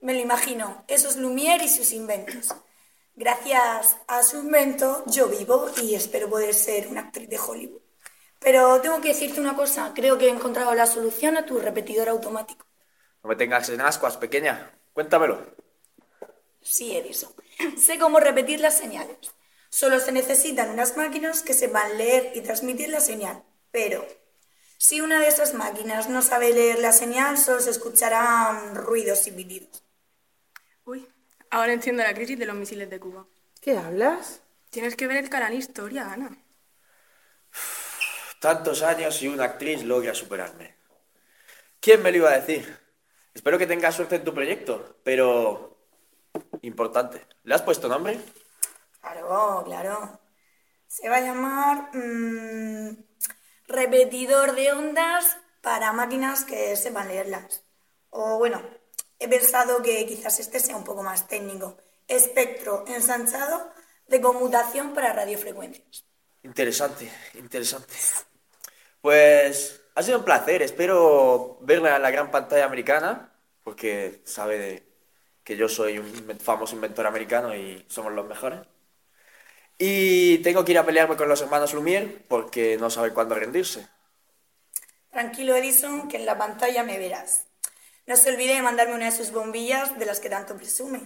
Me 0.00 0.14
lo 0.14 0.20
imagino, 0.20 0.82
esos 0.88 1.16
Lumière 1.16 1.62
y 1.62 1.68
sus 1.68 1.92
inventos. 1.92 2.54
Gracias 3.14 3.98
a 4.06 4.22
su 4.22 4.38
invento 4.38 5.04
yo 5.06 5.28
vivo 5.28 5.70
y 5.82 5.94
espero 5.94 6.30
poder 6.30 6.54
ser 6.54 6.88
una 6.88 7.02
actriz 7.02 7.28
de 7.28 7.38
Hollywood. 7.38 7.82
Pero 8.38 8.80
tengo 8.80 9.02
que 9.02 9.08
decirte 9.08 9.40
una 9.40 9.54
cosa, 9.54 9.92
creo 9.94 10.16
que 10.16 10.26
he 10.26 10.30
encontrado 10.30 10.74
la 10.74 10.86
solución 10.86 11.36
a 11.36 11.44
tu 11.44 11.58
repetidor 11.58 12.08
automático. 12.08 12.64
No 13.22 13.28
me 13.28 13.36
tengas 13.36 13.68
en 13.68 13.82
ascuas, 13.82 14.16
pequeña. 14.16 14.70
Cuéntamelo. 14.94 15.38
Sí, 16.62 16.96
Edison. 16.96 17.32
Sé 17.76 17.98
cómo 17.98 18.20
repetir 18.20 18.60
las 18.60 18.78
señales. 18.78 19.18
Solo 19.68 20.00
se 20.00 20.12
necesitan 20.12 20.70
unas 20.70 20.96
máquinas 20.96 21.42
que 21.42 21.52
sepan 21.52 21.98
leer 21.98 22.32
y 22.34 22.40
transmitir 22.40 22.88
la 22.88 23.00
señal. 23.00 23.44
Pero 23.70 24.06
si 24.78 25.02
una 25.02 25.20
de 25.20 25.28
esas 25.28 25.52
máquinas 25.52 26.08
no 26.08 26.22
sabe 26.22 26.54
leer 26.54 26.78
la 26.78 26.92
señal, 26.92 27.36
solo 27.36 27.60
se 27.60 27.70
escucharán 27.70 28.74
ruidos 28.74 29.26
y 29.26 29.32
pitidos. 29.32 29.84
Ahora 31.50 31.72
entiendo 31.72 32.02
la 32.02 32.14
crisis 32.14 32.38
de 32.38 32.46
los 32.46 32.54
misiles 32.54 32.88
de 32.88 33.00
Cuba. 33.00 33.26
¿Qué 33.60 33.76
hablas? 33.76 34.40
Tienes 34.70 34.94
que 34.94 35.08
ver 35.08 35.16
el 35.16 35.28
canal 35.28 35.52
Historia, 35.52 36.12
Ana. 36.12 36.30
Tantos 38.40 38.82
años 38.82 39.20
y 39.22 39.28
una 39.28 39.44
actriz 39.44 39.82
logra 39.82 40.14
superarme. 40.14 40.76
¿Quién 41.80 42.02
me 42.02 42.12
lo 42.12 42.18
iba 42.18 42.30
a 42.30 42.38
decir? 42.38 42.78
Espero 43.34 43.58
que 43.58 43.66
tengas 43.66 43.96
suerte 43.96 44.16
en 44.16 44.24
tu 44.24 44.32
proyecto, 44.32 45.00
pero... 45.02 45.76
Importante. 46.62 47.26
¿Le 47.42 47.54
has 47.54 47.62
puesto 47.62 47.88
nombre? 47.88 48.20
Claro, 49.00 49.62
claro. 49.64 50.20
Se 50.86 51.08
va 51.08 51.16
a 51.16 51.20
llamar 51.20 51.96
mm, 51.96 52.96
repetidor 53.66 54.54
de 54.54 54.72
ondas 54.72 55.38
para 55.62 55.92
máquinas 55.92 56.44
que 56.44 56.76
sepan 56.76 57.08
leerlas. 57.08 57.64
O 58.10 58.38
bueno, 58.38 58.62
he 59.20 59.28
pensado 59.28 59.82
que 59.82 60.04
quizás 60.06 60.40
este 60.40 60.58
sea 60.58 60.76
un 60.76 60.84
poco 60.84 61.02
más 61.02 61.28
técnico. 61.28 61.76
Espectro 62.08 62.84
ensanchado 62.88 63.70
de 64.08 64.20
conmutación 64.20 64.94
para 64.94 65.12
radiofrecuencias. 65.12 66.04
Interesante, 66.42 67.12
interesante. 67.34 67.94
Pues 69.00 69.80
ha 69.94 70.02
sido 70.02 70.18
un 70.18 70.24
placer. 70.24 70.62
Espero 70.62 71.58
verla 71.60 71.96
en 71.96 72.02
la 72.02 72.10
gran 72.10 72.30
pantalla 72.30 72.64
americana, 72.64 73.32
porque 73.62 74.22
sabe 74.24 74.58
de 74.58 74.82
que 75.44 75.56
yo 75.56 75.68
soy 75.68 75.98
un 75.98 76.38
famoso 76.40 76.74
inventor 76.74 77.06
americano 77.06 77.54
y 77.54 77.84
somos 77.88 78.12
los 78.12 78.26
mejores. 78.26 78.60
Y 79.78 80.38
tengo 80.38 80.64
que 80.64 80.72
ir 80.72 80.78
a 80.78 80.84
pelearme 80.84 81.16
con 81.16 81.28
los 81.28 81.40
hermanos 81.40 81.74
Lumière 81.74 82.24
porque 82.28 82.76
no 82.78 82.90
sabe 82.90 83.12
cuándo 83.12 83.34
rendirse. 83.34 83.86
Tranquilo, 85.10 85.56
Edison, 85.56 86.08
que 86.08 86.18
en 86.18 86.26
la 86.26 86.38
pantalla 86.38 86.84
me 86.84 86.98
verás. 86.98 87.49
No 88.10 88.16
se 88.16 88.28
olvide 88.28 88.54
de 88.54 88.62
mandarme 88.62 88.96
una 88.96 89.04
de 89.04 89.12
sus 89.12 89.30
bombillas 89.30 89.96
de 89.96 90.04
las 90.04 90.18
que 90.18 90.28
tanto 90.28 90.56
presume. 90.56 91.00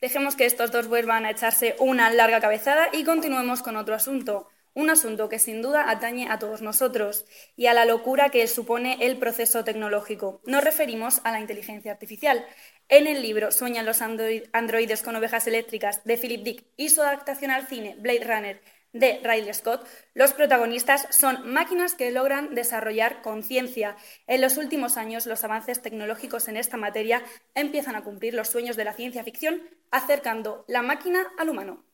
Dejemos 0.00 0.34
que 0.34 0.44
estos 0.44 0.72
dos 0.72 0.88
vuelvan 0.88 1.24
a 1.24 1.30
echarse 1.30 1.76
una 1.78 2.10
larga 2.10 2.40
cabezada 2.40 2.88
y 2.92 3.04
continuemos 3.04 3.62
con 3.62 3.76
otro 3.76 3.94
asunto. 3.94 4.48
Un 4.74 4.90
asunto 4.90 5.28
que 5.28 5.38
sin 5.38 5.62
duda 5.62 5.88
atañe 5.88 6.28
a 6.32 6.40
todos 6.40 6.60
nosotros 6.60 7.26
y 7.54 7.66
a 7.66 7.74
la 7.74 7.84
locura 7.84 8.30
que 8.30 8.48
supone 8.48 8.98
el 9.02 9.18
proceso 9.20 9.62
tecnológico. 9.62 10.40
Nos 10.44 10.64
referimos 10.64 11.20
a 11.22 11.30
la 11.30 11.38
inteligencia 11.38 11.92
artificial. 11.92 12.44
En 12.88 13.06
el 13.06 13.22
libro 13.22 13.52
Sueñan 13.52 13.86
los 13.86 14.02
android- 14.02 14.48
androides 14.52 15.04
con 15.04 15.14
ovejas 15.14 15.46
eléctricas 15.46 16.02
de 16.02 16.16
Philip 16.18 16.42
Dick 16.42 16.64
y 16.76 16.88
su 16.88 17.02
adaptación 17.02 17.52
al 17.52 17.68
cine 17.68 17.94
Blade 18.00 18.24
Runner 18.24 18.60
de 18.92 19.20
Ridley 19.22 19.52
Scott, 19.54 19.86
los 20.14 20.32
protagonistas 20.32 21.06
son 21.10 21.50
máquinas 21.50 21.94
que 21.94 22.10
logran 22.10 22.54
desarrollar 22.54 23.22
conciencia. 23.22 23.96
En 24.26 24.40
los 24.40 24.56
últimos 24.56 24.96
años, 24.96 25.26
los 25.26 25.44
avances 25.44 25.82
tecnológicos 25.82 26.48
en 26.48 26.56
esta 26.56 26.76
materia 26.76 27.22
empiezan 27.54 27.96
a 27.96 28.02
cumplir 28.02 28.34
los 28.34 28.48
sueños 28.48 28.76
de 28.76 28.84
la 28.84 28.94
ciencia 28.94 29.24
ficción, 29.24 29.62
acercando 29.90 30.64
la 30.68 30.82
máquina 30.82 31.26
al 31.38 31.50
humano. 31.50 31.84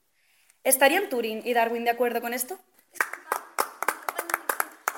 ¿Estarían 0.63 1.09
Turing 1.09 1.43
y 1.45 1.53
Darwin 1.53 1.85
de 1.85 1.91
acuerdo 1.91 2.21
con 2.21 2.33
esto? 2.33 2.59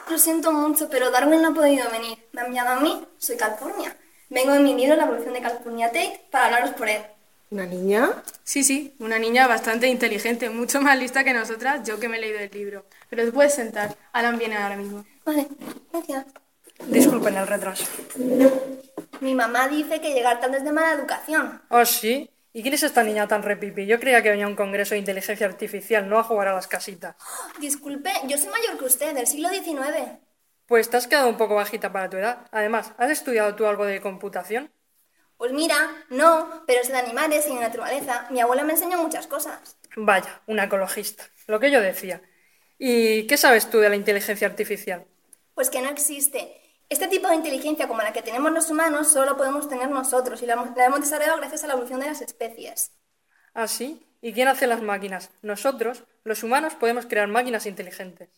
Lo 0.08 0.18
siento 0.18 0.52
mucho, 0.52 0.88
pero 0.88 1.10
Darwin 1.10 1.42
no 1.42 1.48
ha 1.48 1.54
podido 1.54 1.90
venir. 1.90 2.18
Me 2.32 2.42
ha 2.42 2.46
enviado 2.46 2.68
a 2.68 2.80
mí, 2.80 3.04
soy 3.18 3.36
California. 3.36 3.96
Vengo 4.28 4.54
en 4.54 4.62
mi 4.62 4.74
libro 4.74 4.96
La 4.96 5.04
evolución 5.04 5.34
de 5.34 5.40
California 5.40 5.88
Tate 5.88 6.28
para 6.30 6.46
hablaros 6.46 6.70
por 6.70 6.88
él. 6.88 7.02
¿Una 7.50 7.64
niña? 7.64 8.22
Sí, 8.42 8.64
sí, 8.64 8.94
una 8.98 9.18
niña 9.18 9.46
bastante 9.46 9.86
inteligente, 9.86 10.50
mucho 10.50 10.80
más 10.80 10.98
lista 10.98 11.22
que 11.22 11.32
nosotras, 11.32 11.86
yo 11.86 12.00
que 12.00 12.08
me 12.08 12.16
he 12.16 12.20
leído 12.20 12.40
el 12.40 12.50
libro. 12.50 12.86
Pero 13.08 13.24
te 13.24 13.32
puedes 13.32 13.54
sentar, 13.54 13.96
Alan 14.12 14.36
viene 14.36 14.56
ahora 14.56 14.76
mismo. 14.76 15.04
Vale, 15.24 15.46
gracias. 15.92 16.26
Disculpen 16.88 17.36
el 17.36 17.46
retraso. 17.46 17.84
Mi 19.20 19.34
mamá 19.34 19.68
dice 19.68 20.00
que 20.00 20.12
llegar 20.12 20.40
tarde 20.40 20.58
es 20.58 20.64
de 20.64 20.72
mala 20.72 20.92
educación. 20.92 21.62
¿Oh, 21.68 21.84
sí? 21.84 22.30
¿Y 22.52 22.62
quién 22.62 22.74
es 22.74 22.82
esta 22.82 23.02
niña 23.02 23.28
tan 23.28 23.42
repipi? 23.42 23.86
Yo 23.86 24.00
creía 24.00 24.22
que 24.22 24.30
venía 24.30 24.46
a 24.46 24.48
un 24.48 24.56
congreso 24.56 24.94
de 24.94 24.98
inteligencia 25.00 25.46
artificial, 25.46 26.08
no 26.08 26.18
a 26.18 26.22
jugar 26.24 26.48
a 26.48 26.54
las 26.54 26.66
casitas. 26.66 27.14
Disculpe, 27.60 28.10
yo 28.26 28.38
soy 28.38 28.48
mayor 28.48 28.78
que 28.78 28.86
usted, 28.86 29.14
del 29.14 29.26
siglo 29.26 29.50
XIX. 29.50 30.18
Pues 30.66 30.90
te 30.90 30.96
has 30.96 31.06
quedado 31.06 31.28
un 31.28 31.36
poco 31.36 31.54
bajita 31.54 31.92
para 31.92 32.10
tu 32.10 32.16
edad. 32.16 32.46
Además, 32.50 32.92
¿has 32.98 33.10
estudiado 33.10 33.54
tú 33.54 33.66
algo 33.66 33.84
de 33.84 34.00
computación? 34.00 34.70
Pues 35.36 35.52
mira, 35.52 35.76
no, 36.08 36.64
pero 36.66 36.80
es 36.80 36.88
de 36.88 36.96
animales 36.96 37.46
y 37.46 37.54
de 37.54 37.60
naturaleza. 37.60 38.26
Mi 38.30 38.40
abuela 38.40 38.64
me 38.64 38.72
enseñó 38.72 38.98
muchas 38.98 39.26
cosas. 39.26 39.76
Vaya, 39.96 40.40
una 40.46 40.64
ecologista. 40.64 41.24
Lo 41.46 41.60
que 41.60 41.70
yo 41.70 41.80
decía. 41.80 42.22
¿Y 42.78 43.26
qué 43.26 43.36
sabes 43.36 43.70
tú 43.70 43.78
de 43.78 43.88
la 43.88 43.96
inteligencia 43.96 44.46
artificial? 44.46 45.06
Pues 45.54 45.70
que 45.70 45.82
no 45.82 45.88
existe. 45.88 46.60
Este 46.88 47.08
tipo 47.08 47.28
de 47.28 47.34
inteligencia 47.34 47.88
como 47.88 48.02
la 48.02 48.12
que 48.12 48.22
tenemos 48.22 48.52
los 48.52 48.70
humanos 48.70 49.08
solo 49.12 49.30
lo 49.32 49.36
podemos 49.36 49.68
tener 49.68 49.90
nosotros 49.90 50.40
y 50.42 50.46
la 50.46 50.54
hemos, 50.54 50.76
la 50.76 50.86
hemos 50.86 51.00
desarrollado 51.00 51.38
gracias 51.38 51.64
a 51.64 51.66
la 51.66 51.72
evolución 51.74 52.00
de 52.00 52.06
las 52.06 52.20
especies. 52.20 52.92
¿Ah, 53.54 53.66
sí? 53.66 54.06
¿Y 54.20 54.32
quién 54.32 54.48
hace 54.48 54.66
las 54.66 54.82
máquinas? 54.82 55.30
Nosotros, 55.42 56.04
los 56.24 56.42
humanos, 56.42 56.74
podemos 56.74 57.06
crear 57.06 57.28
máquinas 57.28 57.66
inteligentes. 57.66 58.28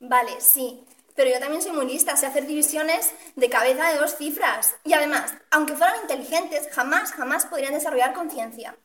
Vale, 0.00 0.40
sí. 0.40 0.84
Pero 1.14 1.30
yo 1.30 1.38
también 1.38 1.62
soy 1.62 1.72
muy 1.72 1.86
lista, 1.86 2.16
sé 2.16 2.26
hacer 2.26 2.46
divisiones 2.46 3.12
de 3.36 3.48
cabeza 3.50 3.90
de 3.92 3.98
dos 3.98 4.16
cifras. 4.16 4.74
Y 4.84 4.92
además, 4.94 5.34
aunque 5.50 5.74
fueran 5.76 6.00
inteligentes, 6.02 6.68
jamás, 6.72 7.12
jamás 7.12 7.46
podrían 7.46 7.74
desarrollar 7.74 8.14
conciencia. 8.14 8.76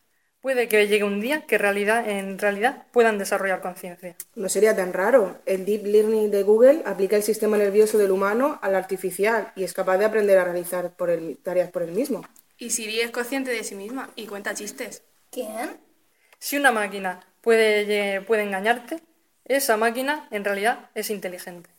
Puede 0.41 0.67
que 0.67 0.87
llegue 0.87 1.03
un 1.03 1.19
día 1.19 1.45
que 1.45 1.57
realidad, 1.57 2.07
en 2.07 2.37
realidad 2.37 2.85
puedan 2.91 3.17
desarrollar 3.17 3.61
conciencia. 3.61 4.15
No 4.35 4.49
sería 4.49 4.75
tan 4.75 4.93
raro. 4.93 5.41
El 5.45 5.65
Deep 5.65 5.85
Learning 5.85 6.29
de 6.31 6.43
Google 6.43 6.83
aplica 6.85 7.15
el 7.15 7.23
sistema 7.23 7.57
nervioso 7.57 7.97
del 7.97 8.11
humano 8.11 8.59
al 8.61 8.75
artificial 8.75 9.51
y 9.55 9.63
es 9.63 9.73
capaz 9.73 9.97
de 9.97 10.05
aprender 10.05 10.37
a 10.37 10.43
realizar 10.43 10.95
por 10.95 11.09
él- 11.09 11.39
tareas 11.43 11.71
por 11.71 11.81
él 11.81 11.91
mismo. 11.91 12.23
Y 12.57 12.69
Siri 12.69 13.01
es 13.01 13.11
consciente 13.11 13.51
de 13.51 13.63
sí 13.63 13.75
misma 13.75 14.09
y 14.15 14.27
cuenta 14.27 14.53
chistes. 14.53 15.03
¿Quién? 15.31 15.77
Si 16.39 16.55
una 16.57 16.71
máquina 16.71 17.19
puede, 17.41 18.21
puede 18.21 18.43
engañarte, 18.43 19.01
esa 19.45 19.75
máquina 19.77 20.27
en 20.31 20.45
realidad 20.45 20.89
es 20.93 21.09
inteligente. 21.09 21.69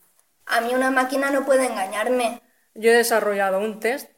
A 0.49 0.61
mí 0.61 0.73
una 0.73 0.91
máquina 0.91 1.29
no 1.31 1.45
puede 1.45 1.65
engañarme. 1.67 2.41
Yo 2.73 2.91
he 2.91 2.95
desarrollado 2.95 3.59
un 3.59 3.79
test 3.79 4.11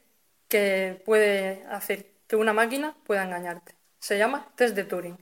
que 0.47 1.01
puede 1.05 1.65
hacer 1.69 2.11
que 2.27 2.35
una 2.35 2.53
máquina 2.53 2.95
pueda 3.05 3.23
engañarte. 3.23 3.75
Se 3.99 4.17
llama 4.17 4.47
test 4.55 4.75
de 4.75 4.83
Turing. 4.83 5.17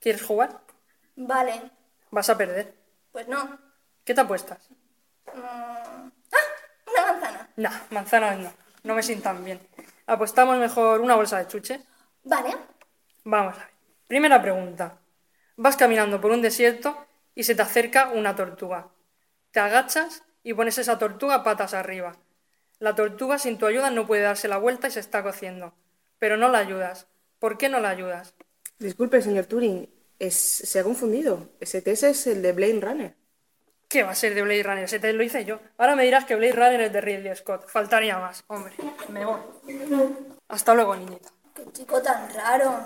¿Quieres 0.00 0.22
jugar? 0.22 0.60
Vale, 1.16 1.70
Vas 2.10 2.28
a 2.30 2.36
perder. 2.36 2.74
pues 3.12 3.28
no. 3.28 3.58
¿Qué 4.04 4.14
te 4.14 4.20
apuestas? 4.22 4.68
Mm, 5.34 5.38
¡Ah! 5.40 6.10
Una 6.86 7.12
manzana. 7.12 7.48
No, 7.56 7.70
manzanas 7.90 8.38
no. 8.38 8.52
No 8.82 8.94
me 8.94 9.02
sientan 9.02 9.44
bien. 9.44 9.60
Apostamos 10.06 10.58
mejor 10.58 11.00
una 11.00 11.14
bolsa 11.14 11.38
de 11.38 11.46
chuches. 11.46 11.80
Vale. 12.24 12.56
Vamos 13.24 13.54
a 13.54 13.58
ver. 13.58 13.68
Primera 14.08 14.42
pregunta. 14.42 14.98
Vas 15.56 15.76
caminando 15.76 16.20
por 16.20 16.32
un 16.32 16.42
desierto 16.42 17.06
y 17.34 17.44
se 17.44 17.54
te 17.54 17.62
acerca 17.62 18.08
una 18.08 18.34
tortuga. 18.34 18.88
Te 19.52 19.60
agachas 19.60 20.22
y 20.42 20.54
pones 20.54 20.78
esa 20.78 20.98
tortuga 20.98 21.44
patas 21.44 21.74
arriba. 21.74 22.16
La 22.78 22.94
tortuga 22.94 23.38
sin 23.38 23.58
tu 23.58 23.66
ayuda 23.66 23.90
no 23.90 24.06
puede 24.06 24.22
darse 24.22 24.48
la 24.48 24.56
vuelta 24.56 24.88
y 24.88 24.90
se 24.90 25.00
está 25.00 25.22
cociendo. 25.22 25.74
Pero 26.18 26.36
no 26.36 26.48
la 26.48 26.58
ayudas. 26.58 27.06
¿Por 27.38 27.58
qué 27.58 27.68
no 27.68 27.78
la 27.78 27.90
ayudas? 27.90 28.34
Disculpe, 28.78 29.22
señor 29.22 29.46
Turing. 29.46 29.88
Es, 30.18 30.34
se 30.34 30.78
ha 30.80 30.84
confundido. 30.84 31.48
Ese 31.60 31.82
test 31.82 32.04
es 32.04 32.26
el 32.26 32.42
de 32.42 32.52
Blade 32.52 32.80
Runner. 32.80 33.14
¿Qué 33.88 34.02
va 34.02 34.12
a 34.12 34.14
ser 34.14 34.34
de 34.34 34.42
Blade 34.42 34.62
Runner? 34.62 34.84
Ese 34.84 34.98
test 34.98 35.16
lo 35.16 35.22
hice 35.22 35.44
yo. 35.44 35.60
Ahora 35.76 35.96
me 35.96 36.04
dirás 36.04 36.24
que 36.24 36.34
Blade 36.34 36.52
Runner 36.52 36.80
es 36.80 36.92
de 36.92 37.00
Ridley 37.00 37.36
Scott. 37.36 37.68
Faltaría 37.68 38.18
más. 38.18 38.42
Hombre, 38.46 38.72
me 39.10 39.24
voy. 39.24 39.38
Hasta 40.48 40.74
luego, 40.74 40.96
niñita. 40.96 41.28
Qué 41.54 41.70
chico 41.72 42.00
tan 42.00 42.32
raro. 42.32 42.84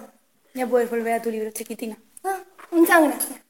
Ya 0.53 0.67
puedes 0.67 0.91
volver 0.91 1.15
a 1.15 1.23
tu 1.23 1.31
libro, 1.31 1.51
chiquitina. 1.53 1.97
Ah, 2.25 2.41
muchas 2.71 3.03
gracias. 3.03 3.46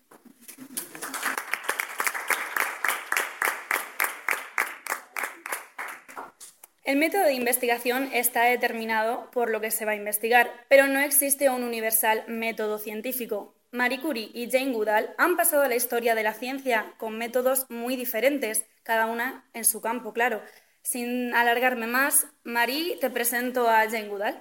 El 6.87 6.99
método 6.99 7.25
de 7.25 7.33
investigación 7.33 8.11
está 8.13 8.45
determinado 8.45 9.29
por 9.33 9.51
lo 9.51 9.61
que 9.61 9.73
se 9.73 9.85
va 9.85 9.91
a 9.91 9.97
investigar, 9.97 10.53
pero 10.69 10.87
no 10.87 11.01
existe 11.01 11.51
un 11.51 11.65
universal 11.65 12.23
método 12.29 12.79
científico. 12.79 13.57
Marie 13.73 14.01
Curie 14.01 14.31
y 14.33 14.49
Jane 14.49 14.73
Goodall 14.73 15.13
han 15.19 15.37
pasado 15.37 15.65
a 15.65 15.69
la 15.69 15.75
historia 15.75 16.15
de 16.15 16.23
la 16.23 16.33
ciencia 16.33 16.95
con 16.99 17.19
métodos 17.19 17.69
muy 17.71 17.97
diferentes, 17.97 18.67
cada 18.85 19.07
una 19.07 19.45
en 19.53 19.65
su 19.65 19.81
campo, 19.81 20.13
claro. 20.13 20.41
Sin 20.83 21.35
alargarme 21.35 21.89
más, 21.89 22.29
Marie, 22.45 22.99
te 23.01 23.11
presento 23.11 23.69
a 23.69 23.83
Jane 23.91 24.07
Goodall. 24.07 24.41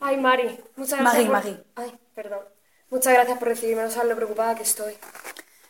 Ay, 0.00 0.16
Mari, 0.16 0.58
muchas 0.74 0.98
gracias. 0.98 1.28
Maggie, 1.28 1.52
por... 1.52 1.84
Ay, 1.84 1.92
perdón. 2.16 2.40
Muchas 2.90 3.12
gracias 3.12 3.38
por 3.38 3.46
recibirme, 3.46 3.82
no 3.82 3.90
sabes 3.92 4.08
lo 4.08 4.16
preocupada 4.16 4.56
que 4.56 4.64
estoy. 4.64 4.94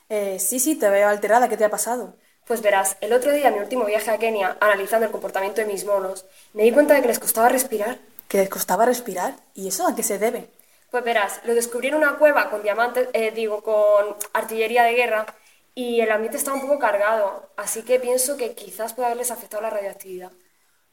Eh, 0.08 0.38
sí, 0.38 0.58
sí, 0.60 0.76
te 0.76 0.88
veo 0.90 1.08
alterada. 1.08 1.48
¿Qué 1.48 1.56
te 1.56 1.64
ha 1.64 1.70
pasado? 1.70 2.14
Pues 2.46 2.62
verás, 2.62 2.96
el 3.00 3.12
otro 3.12 3.32
día, 3.32 3.48
en 3.48 3.54
mi 3.54 3.60
último 3.60 3.84
viaje 3.84 4.10
a 4.10 4.18
Kenia, 4.18 4.56
analizando 4.60 5.06
el 5.06 5.12
comportamiento 5.12 5.60
de 5.60 5.66
mis 5.66 5.84
monos, 5.84 6.24
me 6.54 6.62
di 6.62 6.72
cuenta 6.72 6.94
de 6.94 7.02
que 7.02 7.08
les 7.08 7.18
costaba 7.18 7.48
respirar. 7.50 7.98
¿Que 8.26 8.38
les 8.38 8.48
costaba 8.48 8.86
respirar? 8.86 9.34
¿Y 9.54 9.68
eso 9.68 9.86
a 9.86 9.94
qué 9.94 10.02
se 10.02 10.18
debe? 10.18 10.48
Pues 10.90 11.04
verás, 11.04 11.40
lo 11.44 11.54
descubrí 11.54 11.88
en 11.88 11.94
una 11.96 12.16
cueva 12.16 12.48
con 12.48 12.62
diamantes, 12.62 13.08
eh, 13.12 13.30
digo, 13.32 13.62
con 13.62 14.16
artillería 14.32 14.84
de 14.84 14.94
guerra, 14.94 15.26
y 15.74 16.00
el 16.00 16.10
ambiente 16.10 16.38
estaba 16.38 16.56
un 16.56 16.62
poco 16.62 16.78
cargado, 16.78 17.50
así 17.56 17.82
que 17.82 18.00
pienso 18.00 18.36
que 18.38 18.54
quizás 18.54 18.94
pueda 18.94 19.08
haberles 19.08 19.30
afectado 19.30 19.62
la 19.62 19.70
radioactividad. 19.70 20.32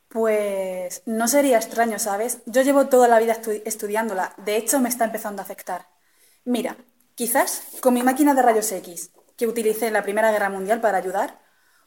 Pues 0.10 1.02
no 1.06 1.28
sería 1.28 1.58
extraño, 1.58 2.00
¿sabes? 2.00 2.40
Yo 2.46 2.62
llevo 2.62 2.88
toda 2.88 3.08
la 3.08 3.20
vida 3.20 3.36
estu- 3.42 3.62
estudiándola. 3.66 4.34
De 4.38 4.56
hecho, 4.56 4.80
me 4.80 4.90
está 4.90 5.06
empezando 5.06 5.42
a 5.42 5.46
afectar. 5.46 5.88
Mira, 6.46 6.78
quizás 7.16 7.64
con 7.82 7.94
mi 7.94 8.04
máquina 8.04 8.34
de 8.34 8.42
rayos 8.42 8.72
X, 8.72 9.12
que 9.38 9.48
utilicé 9.48 9.88
en 9.88 9.94
la 9.94 10.04
Primera 10.04 10.32
Guerra 10.32 10.50
Mundial 10.50 10.82
para 10.82 10.98
ayudar, 10.98 11.40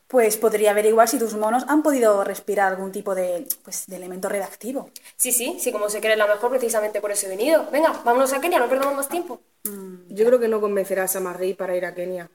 pues 0.09 0.39
podría 0.39 0.71
averiguar 0.71 1.07
si 1.07 1.19
tus 1.19 1.35
monos 1.35 1.65
han 1.69 1.83
podido 1.83 2.25
respirar 2.25 2.73
algún 2.73 2.91
tipo 2.91 3.15
de, 3.15 3.47
pues, 3.63 3.87
de 3.87 3.97
elemento 3.97 4.29
redactivo. 4.29 4.91
Sí, 5.17 5.33
sí, 5.33 5.59
sí, 5.61 5.71
como 5.71 5.91
se 5.91 6.01
cree 6.01 6.17
la 6.17 6.27
mejor, 6.27 6.51
precisamente 6.51 7.01
por 7.01 7.11
eso 7.11 7.27
he 7.27 7.29
venido. 7.29 7.69
Venga, 7.71 7.93
vámonos 8.05 8.33
a 8.33 8.41
Kenia, 8.41 8.59
no 8.59 8.69
perdamos 8.69 8.97
más 8.97 9.09
tiempo. 9.09 9.41
Yo 10.09 10.27
creo 10.27 10.41
que 10.41 10.49
no 10.49 10.61
convencerás 10.61 11.15
a 11.17 11.21
Marie 11.21 11.55
para 11.55 11.77
ir 11.77 11.85
a 11.85 11.95
Kenia. 11.95 12.31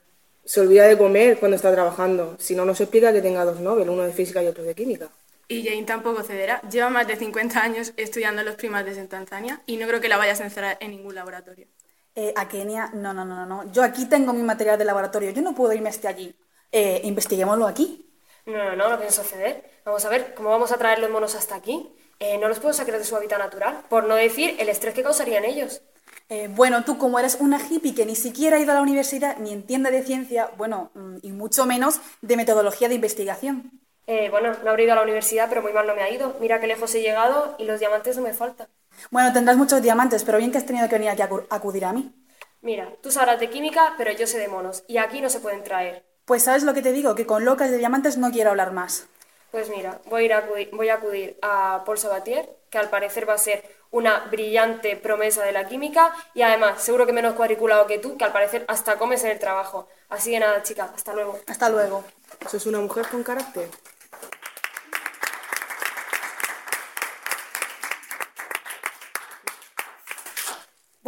Se 0.46 0.62
olvida 0.62 0.88
de 0.88 0.98
comer 0.98 1.40
cuando 1.40 1.56
está 1.56 1.72
trabajando. 1.72 2.36
Si 2.38 2.56
no, 2.56 2.64
nos 2.64 2.80
explica 2.80 3.12
que 3.12 3.22
tenga 3.22 3.44
dos 3.44 3.60
Nobel, 3.60 3.90
uno 3.90 4.04
de 4.04 4.14
física 4.14 4.44
y 4.44 4.48
otro 4.48 4.64
de 4.64 4.76
química. 4.76 5.10
Y 5.48 5.64
Jane 5.64 5.84
tampoco 5.84 6.22
cederá. 6.22 6.62
Lleva 6.70 6.90
más 6.90 7.08
de 7.08 7.16
50 7.16 7.60
años 7.60 7.94
estudiando 7.98 8.44
los 8.44 8.56
primates 8.56 8.98
en 8.98 9.08
Tanzania 9.08 9.62
y 9.66 9.78
no 9.78 9.88
creo 9.88 10.00
que 10.00 10.10
la 10.10 10.18
vayas 10.18 10.42
a 10.42 10.46
encerrar 10.46 10.78
en 10.80 10.92
ningún 10.92 11.16
laboratorio. 11.16 11.68
Eh, 12.16 12.34
a 12.36 12.48
Kenia, 12.48 12.92
no, 12.94 13.14
no, 13.14 13.26
no, 13.26 13.46
no. 13.46 13.72
Yo 13.72 13.84
aquí 13.84 14.06
tengo 14.06 14.34
mi 14.34 14.44
material 14.44 14.78
de 14.78 14.86
laboratorio. 14.86 15.32
Yo 15.32 15.42
no 15.42 15.56
puedo 15.56 15.74
irme 15.74 15.90
hasta 15.90 16.10
allí. 16.10 16.36
Eh, 16.72 17.02
investiguémoslo 17.04 17.68
aquí. 17.68 18.10
No, 18.46 18.58
no, 18.58 18.76
no, 18.76 18.90
no 18.90 19.00
pienso 19.00 19.24
ceder. 19.24 19.64
Vamos 19.86 20.04
a 20.06 20.10
ver, 20.10 20.34
¿cómo 20.36 20.50
vamos 20.50 20.72
a 20.72 20.78
traer 20.78 21.00
los 21.00 21.10
monos 21.10 21.36
hasta 21.36 21.56
aquí? 21.56 21.94
Eh, 22.20 22.38
no 22.38 22.48
los 22.48 22.60
puedo 22.60 22.74
sacar 22.74 22.98
de 22.98 23.04
su 23.04 23.16
hábitat 23.16 23.40
natural, 23.40 23.82
por 23.90 24.06
no 24.06 24.16
decir 24.16 24.56
el 24.60 24.70
estrés 24.70 24.94
que 24.94 25.04
causarían 25.04 25.46
ellos. 25.46 25.82
Eh, 26.30 26.48
bueno, 26.50 26.84
tú 26.84 26.98
como 26.98 27.20
eres 27.20 27.38
una 27.40 27.60
hippie 27.60 27.94
que 27.94 28.06
ni 28.06 28.16
siquiera 28.16 28.58
ha 28.58 28.60
ido 28.60 28.72
a 28.72 28.76
la 28.76 28.82
universidad 28.82 29.38
ni 29.38 29.52
entiende 29.52 29.92
de 29.92 30.04
ciencia, 30.04 30.50
bueno, 30.58 30.92
mm, 30.94 31.18
y 31.22 31.32
mucho 31.32 31.66
menos 31.66 32.00
de 32.22 32.38
metodología 32.38 32.88
de 32.88 32.96
investigación. 32.96 33.72
Eh, 34.08 34.30
bueno, 34.30 34.54
no 34.64 34.70
habré 34.70 34.84
ido 34.84 34.94
a 34.94 34.96
la 34.96 35.04
universidad, 35.04 35.48
pero 35.50 35.62
muy 35.62 35.74
mal 35.74 35.88
no 35.88 35.96
me 35.96 36.02
ha 36.02 36.10
ido. 36.10 36.36
Mira 36.40 36.60
qué 36.60 36.68
lejos 36.68 36.94
he 36.96 37.02
llegado 37.02 37.56
y 37.58 37.66
los 37.66 37.80
diamantes 37.80 38.18
no 38.18 38.24
me 38.24 38.34
faltan. 38.34 38.68
Bueno, 39.12 39.32
tendrás 39.34 39.58
muchos 39.58 39.82
diamantes, 39.82 40.24
pero 40.24 40.38
bien 40.38 40.52
que 40.52 40.58
has 40.58 40.66
tenido 40.66 40.88
que 40.88 40.96
venir 40.96 41.10
aquí 41.10 41.22
a 41.22 41.30
acu- 41.30 41.46
acudir 41.50 41.86
a 41.86 41.94
mí. 41.94 42.14
Mira, 42.62 42.90
tú 43.02 43.12
sabrás 43.12 43.40
de 43.40 43.50
química, 43.50 43.94
pero 43.98 44.12
yo 44.12 44.26
sé 44.26 44.40
de 44.40 44.48
monos, 44.48 44.84
y 44.88 44.98
aquí 44.98 45.22
no 45.22 45.30
se 45.30 45.40
pueden 45.40 45.64
traer. 45.64 46.06
Pues 46.26 46.44
sabes 46.44 46.64
lo 46.64 46.74
que 46.74 46.82
te 46.82 46.94
digo, 46.94 47.14
que 47.16 47.26
con 47.26 47.44
locas 47.46 47.70
de 47.70 47.78
diamantes 47.78 48.18
no 48.18 48.32
quiero 48.32 48.52
hablar 48.52 48.72
más. 48.72 49.06
Pues 49.52 49.70
mira, 49.70 50.00
voy 50.10 50.24
a, 50.24 50.26
ir 50.26 50.34
a 50.34 50.38
acudir, 50.40 50.70
voy 50.74 50.90
a 50.90 50.96
acudir 50.96 51.38
a 51.42 51.84
Paul 51.86 51.98
Sabatier, 51.98 52.50
que 52.70 52.78
al 52.78 52.90
parecer 52.90 53.28
va 53.30 53.34
a 53.34 53.38
ser 53.38 53.64
una 53.92 54.22
brillante 54.32 54.96
promesa 54.96 55.44
de 55.44 55.52
la 55.52 55.68
química, 55.68 56.12
y 56.34 56.42
además, 56.42 56.82
seguro 56.82 57.06
que 57.06 57.14
menos 57.14 57.36
cuadriculado 57.36 57.86
que 57.86 58.00
tú, 58.00 58.18
que 58.18 58.24
al 58.24 58.32
parecer 58.32 58.66
hasta 58.68 58.98
comes 58.98 59.24
en 59.26 59.32
el 59.32 59.40
trabajo. 59.40 59.88
Así 60.10 60.32
que 60.32 60.40
nada, 60.40 60.64
chica, 60.64 60.90
hasta 60.96 61.14
luego. 61.14 61.38
Hasta 61.46 61.70
luego. 61.70 62.04
¿Eso 62.44 62.58
es 62.58 62.66
una 62.66 62.80
mujer 62.80 63.06
con 63.10 63.22
carácter? 63.22 63.70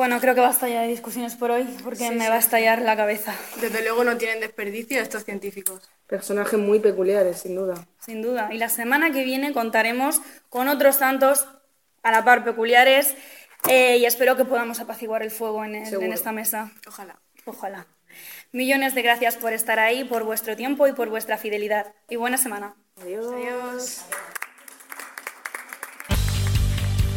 Bueno, 0.05 0.21
creo 0.21 0.35
que 0.35 0.41
basta 0.41 0.69
ya 0.69 0.83
de 0.83 0.87
discusiones 0.89 1.33
por 1.35 1.49
hoy, 1.49 1.63
porque 1.83 1.97
Sí, 2.07 2.09
me 2.13 2.25
sí. 2.25 2.29
va 2.29 2.35
a 2.35 2.37
estallar 2.37 2.79
la 2.83 2.95
cabeza. 2.95 3.33
Desde 3.59 3.81
luego 3.81 4.03
no 4.03 4.15
tienen 4.17 4.39
desperdicio 4.39 5.01
estos 5.01 5.25
científicos. 5.25 5.81
Personajes 6.05 6.59
muy 6.59 6.79
peculiares, 6.79 7.39
sin 7.39 7.55
duda. 7.55 7.87
Sin 8.05 8.21
duda. 8.21 8.49
Y 8.53 8.59
la 8.59 8.69
semana 8.69 9.09
que 9.11 9.23
viene 9.23 9.51
contaremos 9.51 10.21
con 10.49 10.67
otros 10.67 10.99
tantos 10.99 11.47
a 12.03 12.11
la 12.11 12.23
par 12.23 12.43
peculiares 12.43 13.15
eh, 13.67 13.97
y 13.97 14.05
espero 14.05 14.37
que 14.37 14.45
podamos 14.45 14.79
apaciguar 14.79 15.23
el 15.23 15.31
fuego 15.31 15.65
en, 15.65 15.73
el- 15.73 15.91
en 15.95 16.13
esta 16.13 16.31
mesa. 16.31 16.71
Ojalá. 16.87 17.17
Ojalá. 17.45 17.87
Millones 18.51 18.93
de 18.93 19.01
gracias 19.01 19.37
por 19.37 19.53
estar 19.53 19.79
ahí, 19.79 20.03
por 20.03 20.23
vuestro 20.23 20.55
tiempo 20.55 20.85
y 20.87 20.93
por 20.93 21.09
vuestra 21.09 21.39
fidelidad. 21.39 21.95
Y 22.09 22.15
buena 22.17 22.37
semana. 22.37 22.75
Adiós. 23.01 23.25
Adiós. 23.33 24.05